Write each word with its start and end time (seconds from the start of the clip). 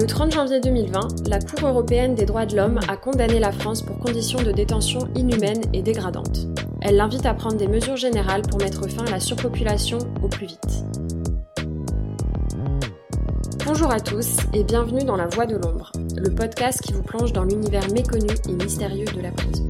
Le 0.00 0.06
30 0.06 0.32
janvier 0.32 0.60
2020, 0.60 1.28
la 1.28 1.40
Cour 1.40 1.68
européenne 1.68 2.14
des 2.14 2.24
droits 2.24 2.46
de 2.46 2.56
l'homme 2.56 2.80
a 2.88 2.96
condamné 2.96 3.38
la 3.38 3.52
France 3.52 3.82
pour 3.82 3.98
conditions 3.98 4.42
de 4.42 4.50
détention 4.50 5.06
inhumaines 5.14 5.60
et 5.74 5.82
dégradantes. 5.82 6.46
Elle 6.80 6.96
l'invite 6.96 7.26
à 7.26 7.34
prendre 7.34 7.58
des 7.58 7.68
mesures 7.68 7.98
générales 7.98 8.40
pour 8.40 8.58
mettre 8.60 8.88
fin 8.88 9.04
à 9.04 9.10
la 9.10 9.20
surpopulation 9.20 9.98
au 10.22 10.28
plus 10.28 10.46
vite. 10.46 10.84
Bonjour 13.66 13.92
à 13.92 14.00
tous 14.00 14.38
et 14.54 14.64
bienvenue 14.64 15.04
dans 15.04 15.16
La 15.16 15.26
Voix 15.26 15.44
de 15.44 15.56
l'ombre, 15.56 15.92
le 16.16 16.34
podcast 16.34 16.80
qui 16.80 16.94
vous 16.94 17.02
plonge 17.02 17.34
dans 17.34 17.44
l'univers 17.44 17.86
méconnu 17.92 18.32
et 18.48 18.52
mystérieux 18.52 19.04
de 19.04 19.20
la 19.20 19.32
prison. 19.32 19.66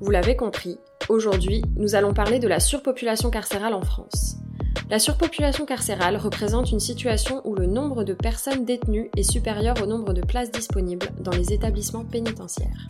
Vous 0.00 0.12
l'avez 0.12 0.36
compris, 0.36 0.78
aujourd'hui, 1.08 1.60
nous 1.74 1.96
allons 1.96 2.14
parler 2.14 2.38
de 2.38 2.46
la 2.46 2.60
surpopulation 2.60 3.30
carcérale 3.30 3.74
en 3.74 3.82
France. 3.82 4.36
La 4.90 4.98
surpopulation 4.98 5.64
carcérale 5.64 6.18
représente 6.18 6.70
une 6.70 6.80
situation 6.80 7.40
où 7.46 7.54
le 7.54 7.66
nombre 7.66 8.04
de 8.04 8.12
personnes 8.12 8.66
détenues 8.66 9.10
est 9.16 9.22
supérieur 9.22 9.82
au 9.82 9.86
nombre 9.86 10.12
de 10.12 10.20
places 10.20 10.50
disponibles 10.50 11.08
dans 11.20 11.32
les 11.32 11.54
établissements 11.54 12.04
pénitentiaires. 12.04 12.88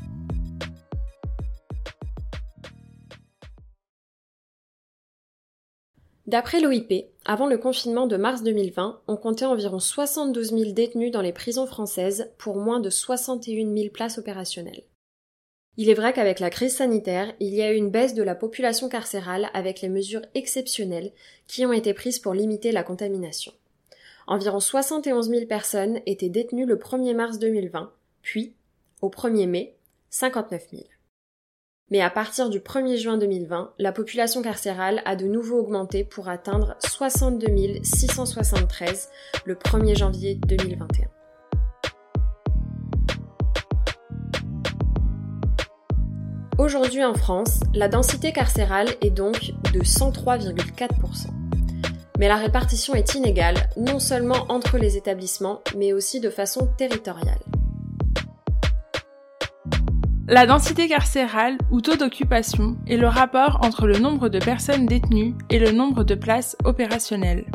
D'après 6.26 6.60
l'OIP, 6.60 7.04
avant 7.24 7.46
le 7.46 7.58
confinement 7.58 8.08
de 8.08 8.16
mars 8.16 8.42
2020, 8.42 9.02
on 9.06 9.16
comptait 9.16 9.44
environ 9.44 9.78
72 9.78 10.50
000 10.50 10.72
détenus 10.72 11.12
dans 11.12 11.20
les 11.20 11.32
prisons 11.32 11.66
françaises 11.66 12.32
pour 12.38 12.56
moins 12.56 12.80
de 12.80 12.90
61 12.90 13.72
000 13.72 13.90
places 13.92 14.18
opérationnelles. 14.18 14.82
Il 15.76 15.90
est 15.90 15.94
vrai 15.94 16.12
qu'avec 16.12 16.38
la 16.38 16.50
crise 16.50 16.76
sanitaire, 16.76 17.32
il 17.40 17.52
y 17.52 17.62
a 17.62 17.72
eu 17.72 17.76
une 17.76 17.90
baisse 17.90 18.14
de 18.14 18.22
la 18.22 18.36
population 18.36 18.88
carcérale 18.88 19.50
avec 19.54 19.80
les 19.80 19.88
mesures 19.88 20.22
exceptionnelles 20.34 21.12
qui 21.48 21.66
ont 21.66 21.72
été 21.72 21.94
prises 21.94 22.20
pour 22.20 22.32
limiter 22.32 22.70
la 22.70 22.84
contamination. 22.84 23.52
Environ 24.26 24.60
71 24.60 25.28
000 25.28 25.46
personnes 25.46 26.00
étaient 26.06 26.28
détenues 26.28 26.64
le 26.64 26.76
1er 26.76 27.14
mars 27.14 27.38
2020, 27.38 27.92
puis, 28.22 28.54
au 29.02 29.10
1er 29.10 29.48
mai, 29.48 29.76
59 30.10 30.68
000. 30.70 30.84
Mais 31.90 32.00
à 32.00 32.08
partir 32.08 32.48
du 32.48 32.60
1er 32.60 32.96
juin 32.96 33.18
2020, 33.18 33.74
la 33.78 33.92
population 33.92 34.42
carcérale 34.42 35.02
a 35.04 35.16
de 35.16 35.26
nouveau 35.26 35.58
augmenté 35.58 36.04
pour 36.04 36.28
atteindre 36.28 36.76
62 36.80 37.82
673 37.82 39.10
le 39.44 39.54
1er 39.56 39.96
janvier 39.96 40.36
2021. 40.36 41.08
Aujourd'hui 46.56 47.04
en 47.04 47.14
France, 47.14 47.58
la 47.74 47.88
densité 47.88 48.32
carcérale 48.32 48.86
est 49.00 49.10
donc 49.10 49.52
de 49.72 49.80
103,4%. 49.80 51.26
Mais 52.20 52.28
la 52.28 52.36
répartition 52.36 52.94
est 52.94 53.16
inégale, 53.16 53.56
non 53.76 53.98
seulement 53.98 54.46
entre 54.48 54.78
les 54.78 54.96
établissements, 54.96 55.62
mais 55.76 55.92
aussi 55.92 56.20
de 56.20 56.30
façon 56.30 56.68
territoriale. 56.78 57.40
La 60.28 60.46
densité 60.46 60.86
carcérale 60.86 61.58
ou 61.72 61.80
taux 61.80 61.96
d'occupation 61.96 62.76
est 62.86 62.96
le 62.98 63.08
rapport 63.08 63.58
entre 63.64 63.88
le 63.88 63.98
nombre 63.98 64.28
de 64.28 64.38
personnes 64.38 64.86
détenues 64.86 65.34
et 65.50 65.58
le 65.58 65.72
nombre 65.72 66.04
de 66.04 66.14
places 66.14 66.56
opérationnelles. 66.64 67.46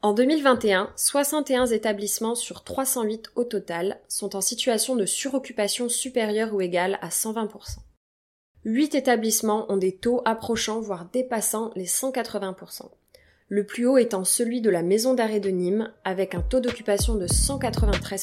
En 0.00 0.12
2021, 0.12 0.92
61 0.94 1.66
établissements 1.66 2.36
sur 2.36 2.62
308 2.62 3.32
au 3.34 3.42
total 3.42 3.98
sont 4.06 4.36
en 4.36 4.40
situation 4.40 4.94
de 4.94 5.04
suroccupation 5.04 5.88
supérieure 5.88 6.54
ou 6.54 6.60
égale 6.60 7.00
à 7.02 7.08
120%. 7.08 7.78
8 8.64 8.94
établissements 8.94 9.66
ont 9.72 9.76
des 9.76 9.96
taux 9.96 10.22
approchant 10.24 10.78
voire 10.78 11.08
dépassant 11.12 11.72
les 11.74 11.86
180%. 11.86 12.82
Le 13.48 13.66
plus 13.66 13.86
haut 13.88 13.98
étant 13.98 14.22
celui 14.22 14.60
de 14.60 14.70
la 14.70 14.84
maison 14.84 15.14
d'arrêt 15.14 15.40
de 15.40 15.50
Nîmes 15.50 15.92
avec 16.04 16.36
un 16.36 16.42
taux 16.42 16.60
d'occupation 16.60 17.16
de 17.16 17.26
193%. 17.26 18.22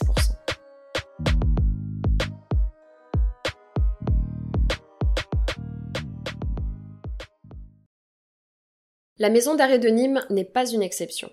La 9.18 9.30
maison 9.30 9.56
d'arrêt 9.56 9.80
de 9.80 9.90
Nîmes 9.90 10.22
n'est 10.30 10.46
pas 10.46 10.70
une 10.70 10.82
exception. 10.82 11.30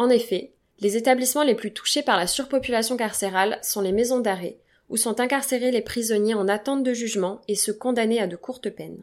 En 0.00 0.08
effet, 0.08 0.54
les 0.78 0.96
établissements 0.96 1.42
les 1.42 1.54
plus 1.54 1.74
touchés 1.74 2.02
par 2.02 2.16
la 2.16 2.26
surpopulation 2.26 2.96
carcérale 2.96 3.58
sont 3.62 3.82
les 3.82 3.92
maisons 3.92 4.20
d'arrêt, 4.20 4.56
où 4.88 4.96
sont 4.96 5.20
incarcérés 5.20 5.70
les 5.70 5.82
prisonniers 5.82 6.32
en 6.32 6.48
attente 6.48 6.82
de 6.82 6.94
jugement 6.94 7.42
et 7.48 7.54
ceux 7.54 7.74
condamnés 7.74 8.18
à 8.18 8.26
de 8.26 8.34
courtes 8.34 8.70
peines. 8.70 9.02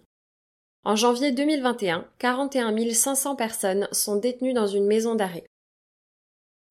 En 0.85 0.95
janvier 0.95 1.31
2021, 1.31 2.07
41 2.17 2.93
500 2.95 3.35
personnes 3.35 3.87
sont 3.91 4.15
détenues 4.15 4.53
dans 4.53 4.65
une 4.65 4.87
maison 4.87 5.13
d'arrêt. 5.13 5.43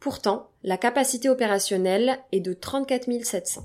Pourtant, 0.01 0.51
la 0.65 0.77
capacité 0.77 1.29
opérationnelle 1.29 2.19
est 2.33 2.41
de 2.41 2.53
34 2.53 3.23
700. 3.23 3.65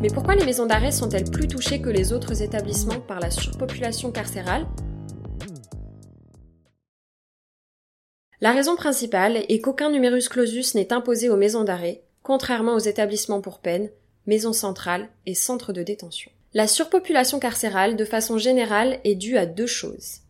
Mais 0.00 0.08
pourquoi 0.08 0.34
les 0.34 0.46
maisons 0.46 0.64
d'arrêt 0.64 0.92
sont-elles 0.92 1.30
plus 1.30 1.46
touchées 1.46 1.82
que 1.82 1.90
les 1.90 2.14
autres 2.14 2.40
établissements 2.40 3.00
par 3.00 3.20
la 3.20 3.30
surpopulation 3.30 4.10
carcérale? 4.10 4.66
La 8.40 8.52
raison 8.52 8.76
principale 8.76 9.44
est 9.50 9.60
qu'aucun 9.60 9.90
numerus 9.90 10.30
clausus 10.30 10.74
n'est 10.74 10.94
imposé 10.94 11.28
aux 11.28 11.36
maisons 11.36 11.64
d'arrêt, 11.64 12.02
contrairement 12.22 12.76
aux 12.76 12.78
établissements 12.78 13.42
pour 13.42 13.58
peine, 13.58 13.90
maisons 14.26 14.54
centrales 14.54 15.10
et 15.26 15.34
centres 15.34 15.74
de 15.74 15.82
détention. 15.82 16.30
La 16.54 16.66
surpopulation 16.66 17.38
carcérale, 17.38 17.96
de 17.96 18.04
façon 18.06 18.38
générale, 18.38 19.00
est 19.04 19.14
due 19.14 19.36
à 19.36 19.44
deux 19.44 19.66
choses. 19.66 20.20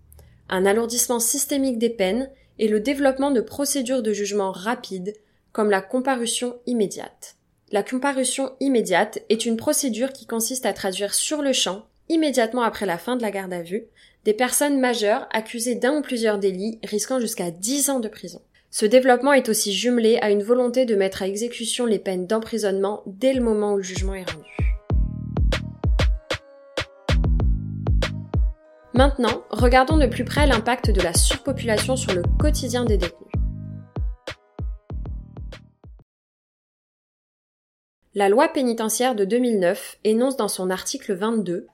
Un 0.48 0.66
alourdissement 0.66 1.20
systémique 1.20 1.78
des 1.78 1.90
peines 1.90 2.28
et 2.58 2.66
le 2.66 2.80
développement 2.80 3.30
de 3.30 3.40
procédures 3.40 4.02
de 4.02 4.12
jugement 4.12 4.50
rapides, 4.50 5.14
comme 5.52 5.70
la 5.70 5.80
comparution 5.80 6.56
immédiate. 6.66 7.36
La 7.72 7.84
comparution 7.84 8.50
immédiate 8.58 9.20
est 9.28 9.46
une 9.46 9.56
procédure 9.56 10.12
qui 10.12 10.26
consiste 10.26 10.66
à 10.66 10.72
traduire 10.72 11.14
sur 11.14 11.40
le 11.40 11.52
champ, 11.52 11.86
immédiatement 12.08 12.62
après 12.62 12.84
la 12.84 12.98
fin 12.98 13.14
de 13.14 13.22
la 13.22 13.30
garde 13.30 13.52
à 13.52 13.62
vue, 13.62 13.84
des 14.24 14.34
personnes 14.34 14.80
majeures 14.80 15.28
accusées 15.32 15.76
d'un 15.76 15.98
ou 15.98 16.02
plusieurs 16.02 16.40
délits 16.40 16.80
risquant 16.82 17.20
jusqu'à 17.20 17.52
10 17.52 17.90
ans 17.90 18.00
de 18.00 18.08
prison. 18.08 18.42
Ce 18.72 18.86
développement 18.86 19.32
est 19.34 19.48
aussi 19.48 19.72
jumelé 19.72 20.18
à 20.20 20.32
une 20.32 20.42
volonté 20.42 20.84
de 20.84 20.96
mettre 20.96 21.22
à 21.22 21.28
exécution 21.28 21.86
les 21.86 22.00
peines 22.00 22.26
d'emprisonnement 22.26 23.04
dès 23.06 23.34
le 23.34 23.40
moment 23.40 23.74
où 23.74 23.76
le 23.76 23.84
jugement 23.84 24.14
est 24.14 24.28
rendu. 24.28 24.50
Maintenant, 28.94 29.44
regardons 29.50 29.96
de 29.96 30.06
plus 30.06 30.24
près 30.24 30.48
l'impact 30.48 30.90
de 30.90 31.02
la 31.02 31.14
surpopulation 31.14 31.94
sur 31.94 32.12
le 32.14 32.22
quotidien 32.40 32.84
des 32.84 32.96
détenus. 32.96 33.29
La 38.16 38.28
loi 38.28 38.48
pénitentiaire 38.48 39.14
de 39.14 39.24
2009 39.24 39.98
énonce 40.02 40.36
dans 40.36 40.48
son 40.48 40.68
article 40.68 41.14
22 41.14 41.68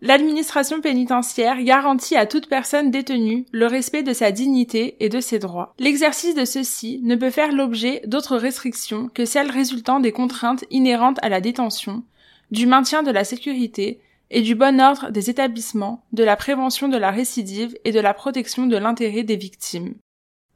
L'administration 0.00 0.80
pénitentiaire 0.80 1.60
garantit 1.64 2.14
à 2.14 2.26
toute 2.26 2.48
personne 2.48 2.92
détenue 2.92 3.44
le 3.50 3.66
respect 3.66 4.04
de 4.04 4.12
sa 4.12 4.30
dignité 4.30 4.94
et 5.00 5.08
de 5.08 5.18
ses 5.18 5.40
droits. 5.40 5.74
L'exercice 5.80 6.36
de 6.36 6.44
ceux-ci 6.44 7.00
ne 7.02 7.16
peut 7.16 7.30
faire 7.30 7.50
l'objet 7.50 8.02
d'autres 8.06 8.36
restrictions 8.36 9.08
que 9.12 9.24
celles 9.24 9.50
résultant 9.50 9.98
des 9.98 10.12
contraintes 10.12 10.64
inhérentes 10.70 11.18
à 11.22 11.28
la 11.28 11.40
détention, 11.40 12.04
du 12.52 12.68
maintien 12.68 13.02
de 13.02 13.10
la 13.10 13.24
sécurité 13.24 14.00
et 14.30 14.42
du 14.42 14.54
bon 14.54 14.80
ordre 14.80 15.10
des 15.10 15.28
établissements, 15.28 16.04
de 16.12 16.22
la 16.22 16.36
prévention 16.36 16.86
de 16.86 16.98
la 16.98 17.10
récidive 17.10 17.76
et 17.84 17.90
de 17.90 17.98
la 17.98 18.14
protection 18.14 18.68
de 18.68 18.76
l'intérêt 18.76 19.24
des 19.24 19.34
victimes. 19.34 19.96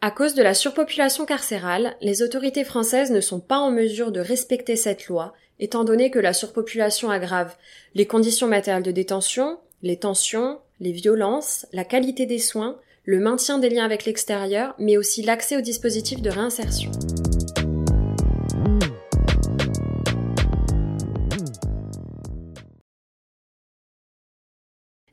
À 0.04 0.10
cause 0.10 0.34
de 0.34 0.43
la 0.43 0.52
surpopulation 0.52 1.25
carcérale, 1.26 1.94
les 2.00 2.25
autorités 2.25 2.64
françaises 2.64 3.12
ne 3.12 3.20
sont 3.20 3.38
pas 3.38 3.58
en 3.58 3.70
mesure 3.70 4.10
de 4.10 4.19
respecter 4.19 4.75
cette 4.75 5.06
loi, 5.06 5.32
étant 5.60 5.84
donné 5.84 6.10
que 6.10 6.19
la 6.19 6.32
surpopulation 6.32 7.08
aggrave 7.08 7.54
les 7.94 8.04
conditions 8.04 8.49
matérielles 8.49 8.82
de 8.82 8.90
détention, 8.90 9.60
les 9.84 9.96
tensions, 9.96 10.58
les 10.81 10.90
violences, 10.90 11.66
la 11.72 11.84
qualité 11.84 12.26
des 12.26 12.40
soins, 12.40 12.81
le 13.04 13.20
maintien 13.20 13.60
des 13.60 13.70
liens 13.70 13.84
avec 13.84 14.04
l'extérieur, 14.04 14.75
mais 14.76 14.96
aussi 14.96 15.22
l'accès 15.22 15.56
aux 15.56 15.60
dispositifs 15.60 16.20
de 16.20 16.31
réinsertion. 16.31 16.90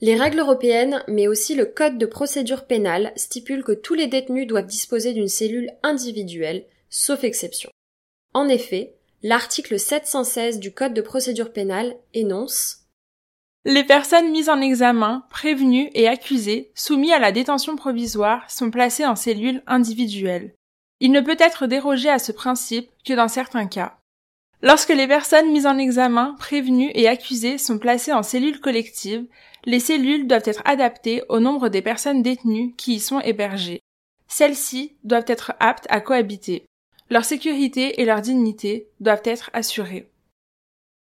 Les 0.02 0.16
règles 0.16 0.40
européennes, 0.40 1.04
mais 1.08 1.28
aussi 1.28 1.56
le 1.56 1.66
Code 1.66 1.98
de 1.98 2.06
procédure 2.06 2.66
pénale, 2.66 3.12
stipulent 3.16 3.64
que 3.64 3.74
tous 3.74 3.96
les 3.96 4.08
détenus 4.08 4.48
doivent 4.48 4.66
disposer 4.66 5.14
d'une 5.14 5.28
cellule 5.28 5.72
individuelle, 5.84 6.66
sauf 6.90 7.24
exception. 7.24 7.70
En 8.34 8.48
effet, 8.48 8.96
l'article 9.24 9.78
716 9.78 10.60
du 10.60 10.72
Code 10.72 10.94
de 10.94 11.02
procédure 11.02 11.52
pénale 11.52 11.96
énonce 12.14 12.80
les 13.66 13.84
personnes 13.84 14.32
mises 14.32 14.50
en 14.50 14.62
examen, 14.62 15.26
prévenues 15.30 15.90
et 15.94 16.08
accusées, 16.08 16.72
soumises 16.76 17.12
à 17.12 17.20
la 17.20 17.34
détention 17.34 17.76
provisoire, 17.76 18.50
sont 18.50 18.72
placées 18.72 19.06
en 19.06 19.18
cellules 19.18 19.62
individuelles. 19.68 20.54
Il 21.02 21.12
ne 21.12 21.22
peut 21.22 21.38
être 21.40 21.68
dérogé 21.68 22.10
à 22.10 22.20
ce 22.20 22.32
principe 22.32 22.90
que 23.06 23.14
dans 23.14 23.28
certains 23.28 23.68
cas. 23.68 23.99
Lorsque 24.62 24.90
les 24.90 25.08
personnes 25.08 25.52
mises 25.52 25.66
en 25.66 25.78
examen, 25.78 26.36
prévenues 26.38 26.92
et 26.94 27.08
accusées 27.08 27.58
sont 27.58 27.80
placées 27.80 28.12
en 28.12 28.24
cellules 28.24 28.60
collectives, 28.60 29.26
les 29.66 29.80
cellules 29.80 30.28
doivent 30.28 30.44
être 30.46 30.62
adaptées 30.66 31.24
au 31.30 31.40
nombre 31.40 31.70
des 31.70 31.82
personnes 31.82 32.22
détenues 32.22 32.74
qui 32.76 32.96
y 32.96 33.00
sont 33.00 33.22
hébergées. 33.22 33.80
Celles-ci 34.28 34.98
doivent 35.04 35.26
être 35.28 35.54
aptes 35.60 35.88
à 35.90 36.02
cohabiter. 36.02 36.66
Leur 37.10 37.24
sécurité 37.24 38.02
et 38.02 38.06
leur 38.06 38.22
dignité 38.22 38.90
doivent 39.00 39.24
être 39.24 39.50
assurées. 39.54 40.12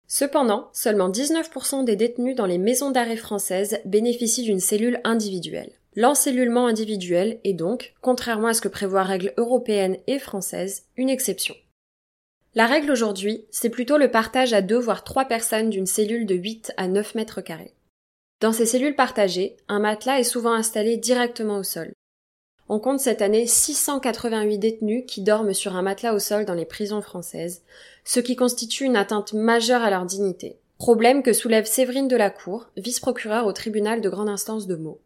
Cependant, 0.07 0.69
seulement 0.73 1.09
19% 1.09 1.85
des 1.85 1.97
détenus 1.97 2.37
dans 2.37 2.47
les 2.47 2.59
maisons 2.59 2.91
d'arrêt 2.91 3.17
françaises 3.17 3.79
bénéficient 3.85 4.43
d'une 4.43 4.61
cellule 4.61 5.01
individuelle. 5.05 5.73
L'encellulement 5.97 6.67
individuel 6.67 7.41
est 7.45 7.55
donc, 7.55 7.95
contrairement 8.01 8.49
à 8.49 8.55
ce 8.55 8.61
que 8.61 8.69
prévoient 8.69 9.03
règles 9.03 9.33
européennes 9.37 9.97
et 10.07 10.19
françaises, 10.19 10.85
une 10.97 11.11
exception. 11.11 11.55
La 12.57 12.67
règle 12.67 12.91
aujourd'hui, 12.91 13.47
c'est 13.51 13.71
plutôt 13.71 13.97
le 13.97 14.11
partage 14.11 14.53
à 14.53 14.61
deux 14.61 14.79
voire 14.79 15.05
trois 15.05 15.25
personnes 15.25 15.71
d'une 15.71 15.87
cellule 15.87 16.27
de 16.27 16.35
8 16.35 16.73
à 16.77 16.89
9 16.89 17.15
mètres 17.15 17.41
carrés. 17.41 17.75
Dans 18.41 18.53
ces 18.53 18.67
cellules 18.67 18.97
partagées, 18.97 19.57
un 19.69 19.79
matelas 19.79 20.19
est 20.19 20.25
souvent 20.25 20.53
installé 20.53 20.97
directement 20.97 21.59
au 21.59 21.63
sol. 21.63 21.93
On 22.69 22.81
compte 22.81 22.99
cette 22.99 23.23
année 23.23 23.47
688 23.47 24.59
détenus 24.59 25.05
qui 25.07 25.23
dorment 25.23 25.55
sur 25.55 25.77
un 25.77 25.83
matelas 25.83 26.15
au 26.15 26.19
sol 26.19 26.45
dans 26.45 26.55
les 26.55 26.65
prisons 26.65 27.03
françaises, 27.03 27.63
ce 28.05 28.19
qui 28.19 28.35
constitue 28.35 28.85
une 28.85 28.97
atteinte 28.97 29.33
majeure 29.33 29.83
à 29.83 29.91
leur 29.91 30.05
dignité. 30.05 30.59
Problème 30.79 31.23
que 31.23 31.33
soulève 31.33 31.67
Séverine 31.67 32.09
Delacour, 32.09 32.71
vice-procureure 32.77 33.47
au 33.47 33.53
tribunal 33.53 34.01
de 34.01 34.09
grande 34.09 34.29
instance 34.29 34.67
de 34.67 34.75
Meaux. 34.75 35.01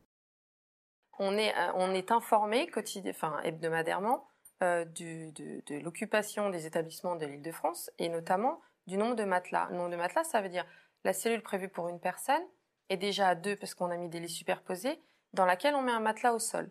On 1.18 1.36
est, 1.36 1.50
euh, 1.50 1.72
on 1.74 1.92
est 1.92 2.10
informé 2.10 2.70
enfin, 3.08 3.36
hebdomadairement 3.44 4.24
euh, 4.64 4.84
de, 4.84 5.82
l'occupation 5.82 6.50
des 6.50 6.66
établissements 6.66 7.16
de 7.16 7.26
l'île 7.26 7.42
de 7.42 7.52
France 7.52 7.90
et 7.98 8.08
notamment 8.08 8.60
du 8.86 8.96
nombre 8.96 9.14
de 9.14 9.24
matelas. 9.24 9.68
Le 9.70 9.76
nombre 9.76 9.90
de 9.90 9.96
matelas, 9.96 10.24
ça 10.24 10.40
veut 10.40 10.48
dire 10.48 10.66
la 11.04 11.12
cellule 11.12 11.42
prévue 11.42 11.68
pour 11.68 11.88
une 11.88 12.00
personne 12.00 12.42
est 12.88 12.96
déjà 12.96 13.28
à 13.28 13.34
deux 13.34 13.56
parce 13.56 13.74
qu'on 13.74 13.90
a 13.90 13.96
mis 13.96 14.08
des 14.08 14.20
lits 14.20 14.28
superposés 14.28 14.98
dans 15.32 15.46
laquelle 15.46 15.74
on 15.74 15.82
met 15.82 15.92
un 15.92 16.00
matelas 16.00 16.34
au 16.34 16.38
sol. 16.38 16.70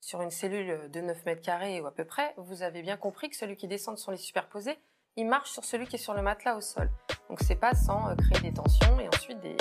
Sur 0.00 0.22
une 0.22 0.30
cellule 0.30 0.90
de 0.90 1.00
9 1.00 1.26
mètres 1.26 1.42
carrés 1.42 1.80
ou 1.80 1.86
à 1.86 1.94
peu 1.94 2.04
près, 2.04 2.32
vous 2.38 2.62
avez 2.62 2.82
bien 2.82 2.96
compris 2.96 3.28
que 3.28 3.36
celui 3.36 3.56
qui 3.56 3.68
descend 3.68 3.94
de 3.94 4.00
son 4.00 4.12
lit 4.12 4.18
superposé, 4.18 4.78
il 5.16 5.26
marche 5.26 5.50
sur 5.50 5.64
celui 5.64 5.86
qui 5.86 5.96
est 5.96 5.98
sur 5.98 6.14
le 6.14 6.22
matelas 6.22 6.56
au 6.56 6.60
sol. 6.60 6.90
Donc 7.28 7.40
c'est 7.40 7.56
pas 7.56 7.74
sans 7.74 8.08
euh, 8.08 8.14
créer 8.14 8.40
des 8.50 8.54
tensions 8.54 8.98
et 8.98 9.08
ensuite 9.08 9.40
des 9.40 9.56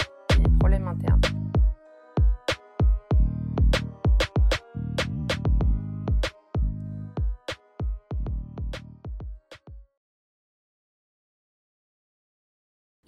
problèmes 0.59 0.87
internes. 0.87 1.21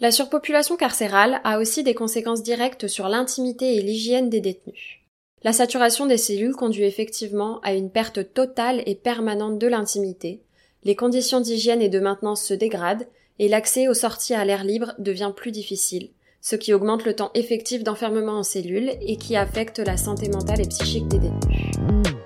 La 0.02 0.12
surpopulation 0.12 0.76
carcérale 0.76 1.40
a 1.44 1.60
aussi 1.60 1.84
des 1.84 1.94
conséquences 1.94 2.42
directes 2.42 2.88
sur 2.88 3.08
l'intimité 3.08 3.76
et 3.76 3.82
l'hygiène 3.82 4.30
des 4.30 4.42
détenus. 4.42 5.00
La 5.44 5.54
saturation 5.54 6.08
des 6.08 6.18
cellules 6.18 6.56
conduit 6.56 6.86
effectivement 6.86 7.60
à 7.62 7.74
une 7.74 7.92
perte 7.92 8.34
totale 8.34 8.82
et 8.88 8.96
permanente 8.96 9.60
de 9.60 9.68
l'intimité, 9.68 10.42
les 10.84 10.96
conditions 10.96 11.40
d'hygiène 11.40 11.82
et 11.82 11.90
de 11.90 12.00
maintenance 12.00 12.44
se 12.44 12.56
dégradent, 12.56 13.08
et 13.38 13.48
l'accès 13.48 13.88
aux 13.88 13.94
sorties 13.94 14.34
à 14.34 14.44
l'air 14.44 14.64
libre 14.64 14.94
devient 14.98 15.32
plus 15.36 15.52
difficile, 15.52 16.10
ce 16.42 16.56
qui 16.56 16.74
augmente 16.74 17.06
le 17.06 17.16
temps 17.16 17.32
effectif 17.36 17.84
d'enfermement 17.84 18.40
en 18.40 18.44
cellule 18.44 18.92
et 19.02 19.18
qui 19.18 19.36
affecte 19.36 19.80
la 19.80 19.98
santé 19.98 20.30
mentale 20.30 20.62
et 20.62 20.68
psychique 20.68 21.08
des 21.08 21.20
détenus. 21.20 22.21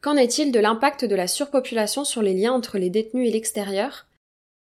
Qu'en 0.00 0.16
est-il 0.16 0.52
de 0.52 0.60
l'impact 0.60 1.04
de 1.04 1.16
la 1.16 1.26
surpopulation 1.26 2.04
sur 2.04 2.22
les 2.22 2.34
liens 2.34 2.52
entre 2.52 2.78
les 2.78 2.90
détenus 2.90 3.28
et 3.28 3.32
l'extérieur? 3.32 4.06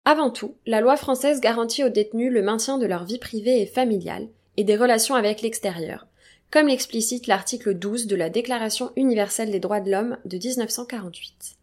Avant 0.05 0.31
tout, 0.31 0.55
la 0.67 0.81
loi 0.81 0.97
française 0.97 1.41
garantit 1.41 1.83
aux 1.83 1.89
détenus 1.89 2.33
le 2.33 2.43
maintien 2.43 2.79
de 2.79 2.87
leur 2.87 3.05
vie 3.05 3.19
privée 3.19 3.61
et 3.61 3.67
familiale 3.67 4.29
et 4.57 4.63
des 4.63 4.77
relations 4.77 5.17
avec 5.17 5.43
l'extérieur, 5.43 6.07
comme 6.53 6.69
l'explicite 6.69 7.27
l'article 7.27 7.75
12 7.75 8.07
de 8.07 8.15
la 8.15 8.31
Déclaration 8.31 8.93
universelle 8.95 9.51
des 9.51 9.59
droits 9.59 9.81
de 9.81 9.91
l'homme 9.91 10.17
de 10.25 10.37
1948. 10.37 11.57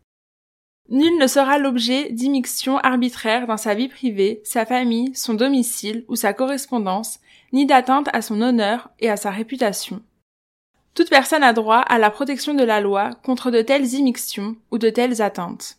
Nul 0.89 1.18
ne 1.18 1.27
sera 1.27 1.57
l'objet 1.57 2.12
d'immixtion 2.12 2.77
arbitraire 2.80 3.48
dans 3.48 3.56
sa 3.56 3.74
vie 3.74 3.88
privée, 3.88 4.42
sa 4.44 4.65
famille, 4.65 5.15
son 5.15 5.33
domicile 5.36 6.04
ou 6.10 6.18
sa 6.18 6.33
correspondance, 6.33 7.19
ni 7.54 7.65
d'atteinte 7.65 8.10
à 8.12 8.21
son 8.21 8.42
honneur 8.42 8.89
et 9.00 9.10
à 9.10 9.15
sa 9.15 9.31
réputation. 9.31 10.01
Toute 10.94 11.10
personne 11.10 11.44
a 11.44 11.54
droit 11.54 11.80
à 11.80 11.98
la 11.98 12.12
protection 12.12 12.54
de 12.54 12.63
la 12.63 12.80
loi 12.80 13.12
contre 13.24 13.50
de 13.50 13.62
telles 13.62 13.94
immixtions 13.94 14.56
ou 14.72 14.78
de 14.78 14.90
telles 14.90 15.22
atteintes. 15.22 15.78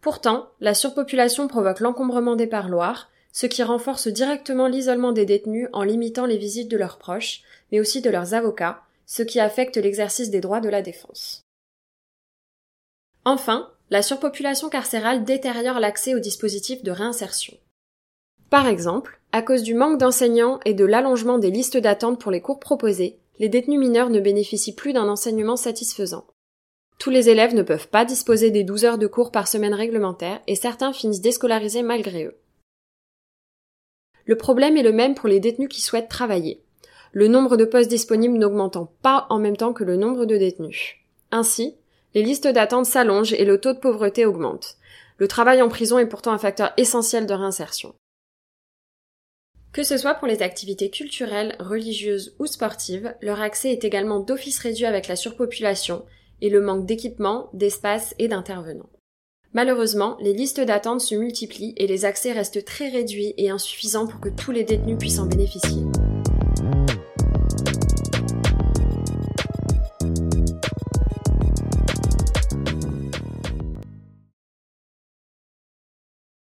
Pourtant, 0.00 0.50
la 0.60 0.74
surpopulation 0.74 1.48
provoque 1.48 1.80
l'encombrement 1.80 2.36
des 2.36 2.46
parloirs, 2.46 3.08
ce 3.32 3.46
qui 3.46 3.62
renforce 3.62 4.08
directement 4.08 4.66
l'isolement 4.66 5.12
des 5.12 5.24
détenus 5.24 5.68
en 5.72 5.82
limitant 5.82 6.26
les 6.26 6.36
visites 6.36 6.70
de 6.70 6.76
leurs 6.76 6.98
proches, 6.98 7.42
mais 7.70 7.80
aussi 7.80 8.02
de 8.02 8.10
leurs 8.10 8.34
avocats, 8.34 8.82
ce 9.06 9.22
qui 9.22 9.40
affecte 9.40 9.76
l'exercice 9.76 10.30
des 10.30 10.40
droits 10.40 10.60
de 10.60 10.68
la 10.68 10.82
défense. 10.82 11.42
Enfin, 13.24 13.70
la 13.90 14.02
surpopulation 14.02 14.68
carcérale 14.68 15.24
détériore 15.24 15.80
l'accès 15.80 16.14
aux 16.14 16.20
dispositifs 16.20 16.82
de 16.82 16.90
réinsertion. 16.90 17.56
Par 18.52 18.66
exemple, 18.66 19.18
à 19.32 19.40
cause 19.40 19.62
du 19.62 19.72
manque 19.72 19.96
d'enseignants 19.96 20.60
et 20.66 20.74
de 20.74 20.84
l'allongement 20.84 21.38
des 21.38 21.50
listes 21.50 21.78
d'attente 21.78 22.20
pour 22.20 22.30
les 22.30 22.42
cours 22.42 22.60
proposés, 22.60 23.18
les 23.38 23.48
détenus 23.48 23.80
mineurs 23.80 24.10
ne 24.10 24.20
bénéficient 24.20 24.74
plus 24.74 24.92
d'un 24.92 25.08
enseignement 25.08 25.56
satisfaisant. 25.56 26.26
Tous 26.98 27.08
les 27.08 27.30
élèves 27.30 27.54
ne 27.54 27.62
peuvent 27.62 27.88
pas 27.88 28.04
disposer 28.04 28.50
des 28.50 28.62
12 28.62 28.84
heures 28.84 28.98
de 28.98 29.06
cours 29.06 29.30
par 29.30 29.48
semaine 29.48 29.72
réglementaire 29.72 30.42
et 30.46 30.54
certains 30.54 30.92
finissent 30.92 31.22
déscolarisés 31.22 31.82
malgré 31.82 32.26
eux. 32.26 32.36
Le 34.26 34.36
problème 34.36 34.76
est 34.76 34.82
le 34.82 34.92
même 34.92 35.14
pour 35.14 35.30
les 35.30 35.40
détenus 35.40 35.70
qui 35.70 35.80
souhaitent 35.80 36.10
travailler. 36.10 36.62
Le 37.12 37.28
nombre 37.28 37.56
de 37.56 37.64
postes 37.64 37.88
disponibles 37.88 38.36
n'augmentant 38.36 38.92
pas 39.00 39.28
en 39.30 39.38
même 39.38 39.56
temps 39.56 39.72
que 39.72 39.82
le 39.82 39.96
nombre 39.96 40.26
de 40.26 40.36
détenus. 40.36 40.96
Ainsi, 41.30 41.76
les 42.12 42.22
listes 42.22 42.48
d'attente 42.48 42.84
s'allongent 42.84 43.32
et 43.32 43.46
le 43.46 43.58
taux 43.58 43.72
de 43.72 43.78
pauvreté 43.78 44.26
augmente. 44.26 44.76
Le 45.16 45.26
travail 45.26 45.62
en 45.62 45.70
prison 45.70 45.98
est 45.98 46.04
pourtant 46.04 46.32
un 46.32 46.38
facteur 46.38 46.74
essentiel 46.76 47.24
de 47.24 47.32
réinsertion. 47.32 47.94
Que 49.72 49.82
ce 49.82 49.96
soit 49.96 50.14
pour 50.14 50.28
les 50.28 50.42
activités 50.42 50.90
culturelles, 50.90 51.56
religieuses 51.58 52.36
ou 52.38 52.44
sportives, 52.44 53.14
leur 53.22 53.40
accès 53.40 53.72
est 53.72 53.84
également 53.84 54.20
d'office 54.20 54.58
réduit 54.58 54.84
avec 54.84 55.08
la 55.08 55.16
surpopulation 55.16 56.04
et 56.42 56.50
le 56.50 56.60
manque 56.60 56.84
d'équipements, 56.84 57.48
d'espace 57.54 58.14
et 58.18 58.28
d'intervenants. 58.28 58.90
Malheureusement, 59.54 60.18
les 60.20 60.34
listes 60.34 60.60
d'attente 60.60 61.00
se 61.00 61.14
multiplient 61.14 61.74
et 61.78 61.86
les 61.86 62.04
accès 62.04 62.32
restent 62.32 62.64
très 62.66 62.90
réduits 62.90 63.32
et 63.38 63.48
insuffisants 63.48 64.06
pour 64.06 64.20
que 64.20 64.28
tous 64.28 64.50
les 64.50 64.64
détenus 64.64 64.98
puissent 64.98 65.18
en 65.18 65.26
bénéficier. 65.26 65.82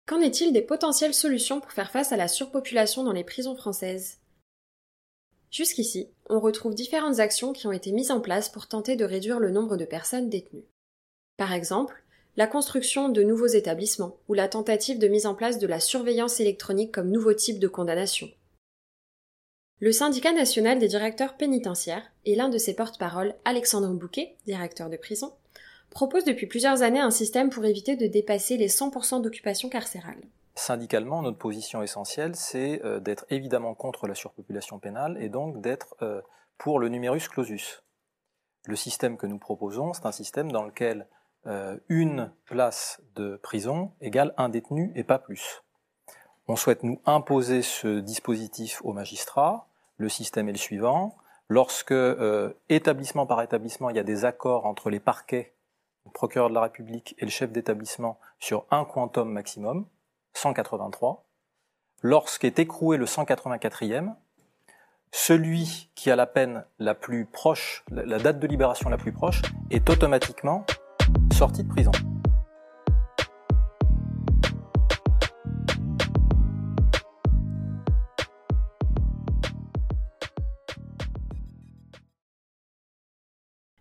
Qu'en 0.07 0.21
est-il 0.21 0.53
des 0.53 0.61
potentielles 0.61 1.15
solutions 1.15 1.59
pour 1.59 1.71
faire 1.71 1.89
face 1.89 2.11
à 2.11 2.17
la 2.17 2.27
surpopulation 2.27 3.03
dans 3.03 3.11
les 3.11 3.23
prisons 3.23 3.55
françaises? 3.55 4.19
Jusqu'ici, 5.49 6.09
on 6.29 6.39
retrouve 6.39 6.75
différentes 6.75 7.19
actions 7.19 7.53
qui 7.53 7.65
ont 7.65 7.71
été 7.71 7.91
mises 7.91 8.11
en 8.11 8.21
place 8.21 8.49
pour 8.49 8.67
tenter 8.67 8.95
de 8.95 9.05
réduire 9.05 9.39
le 9.39 9.49
nombre 9.49 9.77
de 9.77 9.85
personnes 9.85 10.29
détenues. 10.29 10.65
Par 11.37 11.53
exemple, 11.53 12.03
la 12.37 12.45
construction 12.45 13.09
de 13.09 13.23
nouveaux 13.23 13.47
établissements 13.47 14.19
ou 14.27 14.35
la 14.35 14.47
tentative 14.47 14.99
de 14.99 15.07
mise 15.07 15.25
en 15.25 15.33
place 15.33 15.57
de 15.57 15.67
la 15.67 15.79
surveillance 15.79 16.39
électronique 16.39 16.91
comme 16.91 17.09
nouveau 17.09 17.33
type 17.33 17.57
de 17.57 17.67
condamnation. 17.67 18.29
Le 19.79 19.91
syndicat 19.91 20.33
national 20.33 20.77
des 20.77 20.87
directeurs 20.87 21.35
pénitentiaires 21.35 22.11
et 22.25 22.35
l'un 22.35 22.49
de 22.49 22.57
ses 22.57 22.75
porte-parole, 22.75 23.33
Alexandre 23.43 23.93
Bouquet, 23.93 24.37
directeur 24.45 24.89
de 24.89 24.97
prison, 24.97 25.33
propose 25.89 26.25
depuis 26.25 26.47
plusieurs 26.47 26.81
années 26.81 26.99
un 26.99 27.11
système 27.11 27.49
pour 27.49 27.65
éviter 27.65 27.95
de 27.95 28.07
dépasser 28.07 28.57
les 28.57 28.67
100% 28.67 29.21
d'occupation 29.21 29.69
carcérale. 29.69 30.21
Syndicalement, 30.55 31.21
notre 31.21 31.37
position 31.37 31.83
essentielle, 31.83 32.35
c'est 32.35 32.81
euh, 32.85 33.01
d'être 33.01 33.25
évidemment 33.29 33.75
contre 33.75 34.07
la 34.07 34.15
surpopulation 34.15 34.79
pénale 34.79 35.17
et 35.21 35.27
donc 35.27 35.59
d'être 35.59 35.95
euh, 36.01 36.21
pour 36.57 36.79
le 36.79 36.87
numerus 36.87 37.27
clausus. 37.27 37.83
Le 38.65 38.77
système 38.77 39.17
que 39.17 39.27
nous 39.27 39.37
proposons, 39.37 39.91
c'est 39.93 40.05
un 40.05 40.13
système 40.13 40.51
dans 40.51 40.63
lequel 40.63 41.07
euh, 41.45 41.77
une 41.89 42.31
place 42.45 43.01
de 43.15 43.35
prison 43.35 43.91
égale 43.99 44.33
un 44.37 44.47
détenu 44.47 44.93
et 44.95 45.03
pas 45.03 45.19
plus. 45.19 45.61
On 46.47 46.55
souhaite 46.55 46.83
nous 46.83 47.01
imposer 47.05 47.61
ce 47.61 47.99
dispositif 47.99 48.81
aux 48.85 48.93
magistrats. 48.93 49.67
Le 49.97 50.07
système 50.07 50.47
est 50.47 50.53
le 50.53 50.57
suivant. 50.57 51.17
Lorsque, 51.49 51.93
établissement 52.69 53.25
par 53.27 53.41
établissement, 53.41 53.89
il 53.89 53.95
y 53.95 53.99
a 53.99 54.03
des 54.03 54.25
accords 54.25 54.65
entre 54.65 54.89
les 54.89 54.99
parquets 54.99 55.54
le 56.05 56.11
procureur 56.11 56.49
de 56.49 56.53
la 56.53 56.61
République 56.61 57.15
et 57.17 57.25
le 57.25 57.31
chef 57.31 57.51
d'établissement 57.51 58.19
sur 58.39 58.65
un 58.71 58.85
quantum 58.85 59.31
maximum, 59.31 59.85
183. 60.33 61.25
Lorsqu'est 62.01 62.59
écroué 62.59 62.97
le 62.97 63.05
184e, 63.05 64.13
celui 65.11 65.89
qui 65.95 66.11
a 66.11 66.15
la 66.15 66.27
peine 66.27 66.65
la 66.77 66.93
plus 66.93 67.25
proche, 67.25 67.83
la 67.89 68.19
date 68.19 68.39
de 68.39 68.47
libération 68.47 68.89
la 68.89 68.97
plus 68.97 69.13
proche, 69.13 69.41
est 69.71 69.89
automatiquement 69.89 70.65
sorti 71.33 71.63
de 71.63 71.69
prison. 71.69 71.91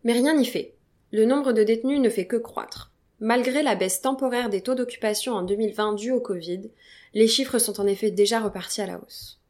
Mais 0.05 0.13
rien 0.13 0.35
n'y 0.35 0.45
fait. 0.45 0.75
Le 1.13 1.25
nombre 1.25 1.53
de 1.53 1.63
détenus 1.63 2.01
ne 2.01 2.09
fait 2.09 2.27
que 2.27 2.37
croître. 2.37 2.93
Malgré 3.21 3.63
la 3.63 3.75
baisse 3.75 4.01
temporaire 4.01 4.51
des 4.51 4.61
taux 4.61 4.75
d'occupation 4.75 5.35
en 5.35 5.43
2020 5.43 5.95
due 5.95 6.11
au 6.11 6.21
Covid, 6.21 6.71
les 7.15 7.29
chiffres 7.29 7.59
sont 7.59 7.81
en 7.81 7.87
effet 7.87 8.11
déjà 8.11 8.41
repartis 8.41 8.81
à 8.81 8.87
la 8.87 8.99
hausse. 8.99 9.41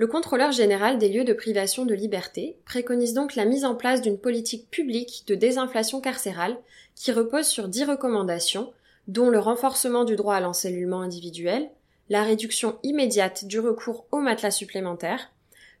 Le 0.00 0.06
contrôleur 0.06 0.50
général 0.50 0.98
des 0.98 1.08
lieux 1.08 1.24
de 1.24 1.32
privation 1.32 1.84
de 1.84 1.94
liberté 1.94 2.56
préconise 2.64 3.12
donc 3.12 3.34
la 3.34 3.44
mise 3.44 3.64
en 3.64 3.74
place 3.74 4.00
d'une 4.00 4.18
politique 4.18 4.70
publique 4.70 5.24
de 5.26 5.34
désinflation 5.34 6.00
carcérale 6.00 6.56
qui 6.94 7.12
repose 7.12 7.46
sur 7.46 7.68
dix 7.68 7.84
recommandations, 7.84 8.72
dont 9.08 9.28
le 9.28 9.38
renforcement 9.38 10.04
du 10.04 10.16
droit 10.16 10.36
à 10.36 10.40
l'encellulement 10.40 11.02
individuel, 11.02 11.68
la 12.08 12.22
réduction 12.22 12.78
immédiate 12.82 13.44
du 13.44 13.60
recours 13.60 14.06
aux 14.10 14.20
matelas 14.20 14.50
supplémentaires, 14.50 15.30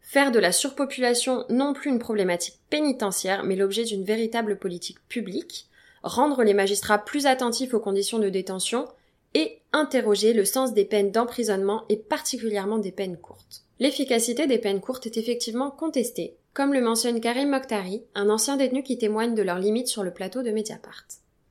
faire 0.00 0.32
de 0.32 0.38
la 0.38 0.52
surpopulation 0.52 1.44
non 1.48 1.72
plus 1.72 1.90
une 1.90 1.98
problématique 1.98 2.58
pénitentiaire 2.68 3.44
mais 3.44 3.56
l'objet 3.56 3.84
d'une 3.84 4.04
véritable 4.04 4.58
politique 4.58 4.98
publique, 5.08 5.68
rendre 6.02 6.42
les 6.42 6.54
magistrats 6.54 6.98
plus 6.98 7.26
attentifs 7.26 7.74
aux 7.74 7.80
conditions 7.80 8.18
de 8.18 8.28
détention 8.28 8.86
et 9.34 9.60
interroger 9.72 10.32
le 10.32 10.44
sens 10.44 10.74
des 10.74 10.84
peines 10.84 11.12
d'emprisonnement 11.12 11.84
et 11.88 11.96
particulièrement 11.96 12.78
des 12.78 12.92
peines 12.92 13.16
courtes. 13.16 13.62
L'efficacité 13.78 14.46
des 14.46 14.58
peines 14.58 14.80
courtes 14.80 15.06
est 15.06 15.16
effectivement 15.16 15.70
contestée, 15.70 16.36
comme 16.52 16.72
le 16.72 16.80
mentionne 16.80 17.20
Karim 17.20 17.50
Mokhtari, 17.50 18.02
un 18.14 18.28
ancien 18.28 18.56
détenu 18.56 18.82
qui 18.82 18.98
témoigne 18.98 19.34
de 19.34 19.42
leurs 19.42 19.58
limites 19.58 19.88
sur 19.88 20.02
le 20.02 20.12
plateau 20.12 20.42
de 20.42 20.50
Mediapart. 20.50 21.06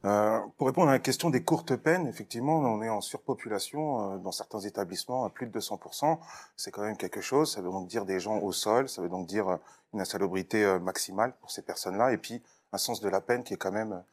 Euh, 0.05 0.39
pour 0.57 0.67
répondre 0.67 0.89
à 0.89 0.93
la 0.93 0.99
question 0.99 1.29
des 1.29 1.43
courtes 1.43 1.75
peines, 1.75 2.07
effectivement, 2.07 2.59
on 2.59 2.81
est 2.81 2.89
en 2.89 3.01
surpopulation 3.01 4.13
euh, 4.13 4.17
dans 4.17 4.31
certains 4.31 4.61
établissements 4.61 5.25
à 5.25 5.29
plus 5.29 5.47
de 5.47 5.59
200%. 5.59 6.17
C'est 6.55 6.71
quand 6.71 6.83
même 6.83 6.97
quelque 6.97 7.21
chose. 7.21 7.53
Ça 7.53 7.61
veut 7.61 7.69
donc 7.69 7.87
dire 7.87 8.05
des 8.05 8.19
gens 8.19 8.39
au 8.39 8.51
sol. 8.51 8.87
Ça 8.87 9.01
veut 9.01 9.09
donc 9.09 9.27
dire 9.27 9.49
euh, 9.49 9.57
une 9.93 10.01
insalubrité 10.01 10.63
euh, 10.63 10.79
maximale 10.79 11.33
pour 11.41 11.51
ces 11.51 11.61
personnes-là. 11.61 12.13
Et 12.13 12.17
puis 12.17 12.41
un 12.71 12.77
sens 12.77 13.01
de 13.01 13.09
la 13.09 13.19
peine 13.19 13.43
qui 13.43 13.55
est 13.55 13.57
quand 13.57 13.71
même, 13.71 14.03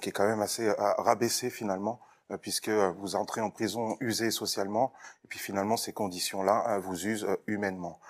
qui 0.00 0.10
est 0.10 0.12
quand 0.12 0.26
même 0.26 0.40
assez 0.40 0.70
rabaissé 0.78 1.50
finalement 1.50 2.00
euh, 2.32 2.36
puisque 2.38 2.68
euh, 2.68 2.92
vous 2.98 3.14
entrez 3.14 3.40
en 3.40 3.50
prison 3.50 3.96
usé 4.00 4.32
socialement, 4.32 4.92
et 5.24 5.28
puis 5.28 5.38
finalement 5.38 5.76
ces 5.76 5.92
conditions-là 5.92 6.64
euh, 6.68 6.78
vous 6.80 7.06
usent 7.06 7.26
humainement. 7.46 8.00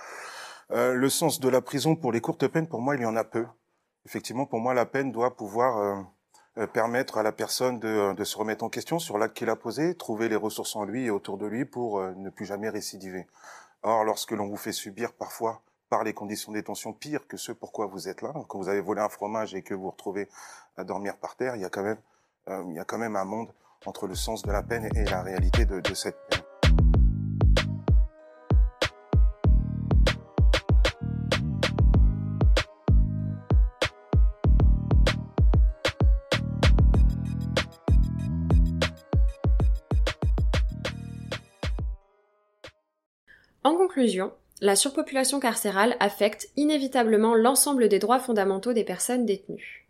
le 0.71 1.09
sens 1.11 1.39
de 1.39 1.49
la 1.49 1.61
prison 1.61 1.97
pour 1.97 2.13
les 2.13 2.21
courtes 2.21 2.49
peines, 2.49 2.67
pour 2.67 2.81
moi, 2.81 2.97
il 2.97 3.03
y 3.03 3.07
en 3.07 3.17
a 3.17 3.25
peu. 3.25 3.47
Effectivement, 4.07 4.47
pour 4.47 4.61
moi, 4.61 4.75
la 4.75 4.87
peine 4.87 5.13
doit 5.13 5.37
pouvoir 5.37 6.07
permettre 6.73 7.19
à 7.19 7.23
la 7.23 7.33
personne 7.33 7.79
de, 7.79 8.15
de, 8.15 8.25
se 8.25 8.39
remettre 8.39 8.65
en 8.65 8.71
question 8.71 8.99
sur 8.99 9.19
l'acte 9.19 9.37
qu'il 9.37 9.51
a 9.51 9.57
posé, 9.57 9.95
trouver 9.95 10.29
les 10.29 10.37
ressources 10.37 10.75
en 10.77 10.85
lui 10.85 11.05
et 11.05 11.11
autour 11.11 11.37
de 11.37 11.47
lui 11.47 11.65
pour 11.65 12.01
ne 12.01 12.31
plus 12.31 12.47
jamais 12.47 12.71
récidiver. 12.71 13.27
Or, 13.83 14.05
lorsque 14.05 14.33
l'on 14.33 14.47
vous 14.47 14.57
fait 14.57 14.73
subir 14.73 15.13
parfois 15.13 15.63
par 15.91 16.03
les 16.03 16.15
conditions 16.15 16.53
de 16.53 16.57
détention 16.57 16.93
pires 16.93 17.29
que 17.29 17.37
ce 17.37 17.53
pourquoi 17.53 17.87
vous 17.87 18.09
êtes 18.09 18.23
là, 18.23 18.33
quand 18.49 18.59
vous 18.59 18.69
avez 18.69 18.81
volé 18.81 19.01
un 19.01 19.09
fromage 19.09 19.55
et 19.55 19.63
que 19.63 19.75
vous 19.75 19.83
vous 19.83 19.91
retrouvez 19.91 20.29
à 20.77 20.85
dormir 20.85 21.17
par 21.19 21.37
terre, 21.37 21.57
il 21.57 21.63
y 21.63 21.65
a 21.65 21.71
quand 21.71 21.83
même, 21.83 21.99
il 22.49 22.75
y 22.75 22.79
a 22.79 22.85
quand 22.85 22.99
même 22.99 23.17
un 23.17 23.25
monde 23.25 23.53
entre 23.85 24.07
le 24.07 24.15
sens 24.15 24.43
de 24.43 24.51
la 24.51 24.63
peine 24.63 24.89
et 24.97 25.05
la 25.05 25.23
réalité 25.23 25.65
de, 25.65 25.81
de 25.81 25.95
cette 25.95 26.17
peine. 26.29 26.46
Conclusion, 43.97 44.31
la 44.61 44.77
surpopulation 44.77 45.41
carcérale 45.41 45.97
affecte 46.01 46.51
inévitablement 46.59 47.35
l'ensemble 47.35 47.89
des 47.89 47.99
droits 47.99 48.19
fondamentaux 48.19 48.75
des 48.75 48.85
personnes 48.85 49.25
détenues. 49.25 49.87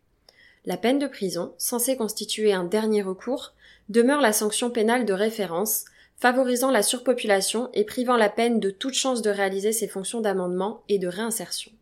La 0.65 0.77
peine 0.77 1.01
de 1.01 1.09
prison, 1.09 1.55
censée 1.59 1.97
constituer 1.97 2.53
un 2.53 2.63
dernier 2.63 3.03
recours, 3.03 3.55
demeure 3.89 4.21
la 4.21 4.33
sanction 4.33 4.71
pénale 4.71 5.07
de 5.07 5.13
référence, 5.13 5.87
favorisant 6.19 6.71
la 6.71 6.85
surpopulation 6.85 7.69
et 7.75 7.83
privant 7.83 8.17
la 8.17 8.29
peine 8.29 8.61
de 8.61 8.71
toute 8.71 8.95
chance 8.95 9.23
de 9.23 9.31
réaliser 9.31 9.73
ses 9.73 9.89
fonctions 9.89 10.21
d'amendement 10.21 10.85
et 10.89 11.01
de 11.01 11.09
réinsertion. 11.09 11.73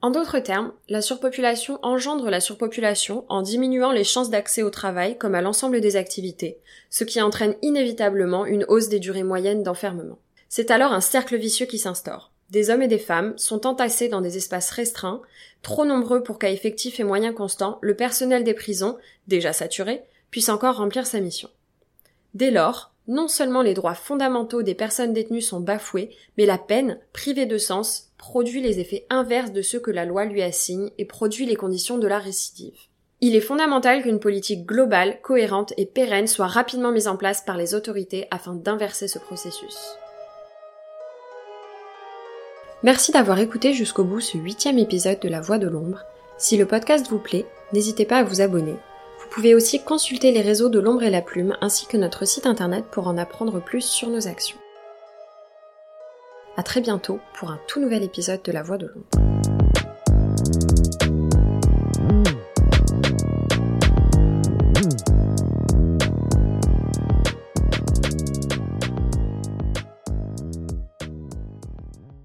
En 0.00 0.08
d'autres 0.08 0.38
termes, 0.38 0.72
la 0.88 1.02
surpopulation 1.02 1.78
engendre 1.82 2.30
la 2.30 2.40
surpopulation 2.40 3.26
en 3.28 3.42
diminuant 3.42 3.92
les 3.92 4.04
chances 4.04 4.30
d'accès 4.30 4.62
au 4.62 4.70
travail 4.70 5.18
comme 5.18 5.34
à 5.34 5.42
l'ensemble 5.42 5.82
des 5.82 5.96
activités, 5.96 6.56
ce 6.88 7.04
qui 7.04 7.20
entraîne 7.20 7.56
inévitablement 7.60 8.46
une 8.46 8.64
hausse 8.68 8.88
des 8.88 9.00
durées 9.00 9.22
moyennes 9.22 9.62
d'enfermement. 9.62 10.18
C'est 10.54 10.70
alors 10.70 10.92
un 10.92 11.00
cercle 11.00 11.38
vicieux 11.38 11.64
qui 11.64 11.78
s'instaure. 11.78 12.30
Des 12.50 12.68
hommes 12.68 12.82
et 12.82 12.86
des 12.86 12.98
femmes 12.98 13.32
sont 13.38 13.66
entassés 13.66 14.08
dans 14.08 14.20
des 14.20 14.36
espaces 14.36 14.70
restreints, 14.70 15.22
trop 15.62 15.86
nombreux 15.86 16.22
pour 16.22 16.38
qu'à 16.38 16.50
effectif 16.50 17.00
et 17.00 17.04
moyens 17.04 17.34
constants, 17.34 17.78
le 17.80 17.96
personnel 17.96 18.44
des 18.44 18.52
prisons, 18.52 18.98
déjà 19.28 19.54
saturé, 19.54 20.02
puisse 20.30 20.50
encore 20.50 20.76
remplir 20.76 21.06
sa 21.06 21.20
mission. 21.20 21.48
Dès 22.34 22.50
lors, 22.50 22.92
non 23.08 23.28
seulement 23.28 23.62
les 23.62 23.72
droits 23.72 23.94
fondamentaux 23.94 24.62
des 24.62 24.74
personnes 24.74 25.14
détenues 25.14 25.40
sont 25.40 25.60
bafoués, 25.60 26.10
mais 26.36 26.44
la 26.44 26.58
peine, 26.58 26.98
privée 27.14 27.46
de 27.46 27.56
sens, 27.56 28.10
produit 28.18 28.60
les 28.60 28.78
effets 28.78 29.06
inverses 29.08 29.52
de 29.52 29.62
ceux 29.62 29.80
que 29.80 29.90
la 29.90 30.04
loi 30.04 30.26
lui 30.26 30.42
assigne 30.42 30.90
et 30.98 31.06
produit 31.06 31.46
les 31.46 31.56
conditions 31.56 31.96
de 31.96 32.08
la 32.08 32.18
récidive. 32.18 32.76
Il 33.22 33.34
est 33.34 33.40
fondamental 33.40 34.02
qu'une 34.02 34.20
politique 34.20 34.66
globale, 34.66 35.18
cohérente 35.22 35.72
et 35.78 35.86
pérenne 35.86 36.26
soit 36.26 36.46
rapidement 36.46 36.92
mise 36.92 37.08
en 37.08 37.16
place 37.16 37.40
par 37.40 37.56
les 37.56 37.74
autorités 37.74 38.26
afin 38.30 38.54
d'inverser 38.54 39.08
ce 39.08 39.18
processus. 39.18 39.96
Merci 42.82 43.12
d'avoir 43.12 43.38
écouté 43.38 43.72
jusqu'au 43.72 44.04
bout 44.04 44.20
ce 44.20 44.38
huitième 44.38 44.78
épisode 44.78 45.20
de 45.20 45.28
La 45.28 45.40
Voix 45.40 45.58
de 45.58 45.68
l'ombre. 45.68 46.04
Si 46.38 46.56
le 46.56 46.66
podcast 46.66 47.06
vous 47.08 47.18
plaît, 47.18 47.46
n'hésitez 47.72 48.04
pas 48.04 48.18
à 48.18 48.24
vous 48.24 48.40
abonner 48.40 48.76
vous 49.32 49.40
pouvez 49.40 49.54
aussi 49.54 49.82
consulter 49.82 50.30
les 50.30 50.42
réseaux 50.42 50.68
de 50.68 50.78
l'ombre 50.78 51.04
et 51.04 51.10
la 51.10 51.22
plume 51.22 51.56
ainsi 51.62 51.86
que 51.86 51.96
notre 51.96 52.26
site 52.26 52.44
internet 52.44 52.84
pour 52.90 53.06
en 53.06 53.16
apprendre 53.16 53.62
plus 53.62 53.80
sur 53.80 54.10
nos 54.10 54.28
actions. 54.28 54.58
À 56.58 56.62
très 56.62 56.82
bientôt 56.82 57.18
pour 57.38 57.50
un 57.50 57.58
tout 57.66 57.80
nouvel 57.80 58.02
épisode 58.02 58.42
de 58.42 58.52
La 58.52 58.62
Voix 58.62 58.76
de 58.76 58.88
l'ombre. 58.88 59.41